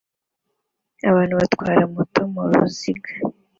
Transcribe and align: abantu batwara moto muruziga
abantu 1.09 1.33
batwara 1.39 1.81
moto 1.93 2.21
muruziga 2.31 3.11